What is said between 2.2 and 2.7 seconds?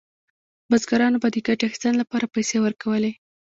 پیسې